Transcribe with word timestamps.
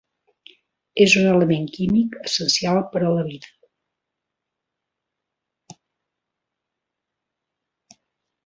És 1.03 1.15
un 1.19 1.27
element 1.33 1.67
químic 1.75 2.17
essencial 2.29 2.81
per 2.95 3.03
a 3.03 3.13
la 3.17 3.27
vida. 3.29 3.53